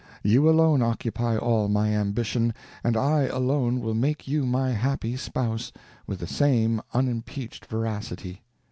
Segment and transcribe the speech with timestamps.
[0.23, 5.71] You alone occupy all my ambition, and I alone will make you my happy spouse,
[6.07, 8.41] with the same unimpeached veracity.